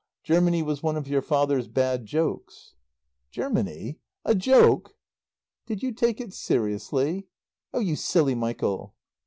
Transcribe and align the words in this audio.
Germany 0.23 0.63
was 0.63 0.81
one 0.81 0.97
of 0.97 1.07
your 1.07 1.21
father's 1.21 1.67
bad 1.67 2.07
jokes." 2.07 2.73
"Germany 3.29 3.99
a 4.25 4.33
joke?" 4.33 4.97
"Did 5.67 5.83
you 5.83 5.91
take 5.91 6.19
it 6.19 6.33
seriously? 6.33 7.27
Oh, 7.71 7.79
you 7.81 7.95
silly 7.95 8.33
Michael!" 8.33 8.95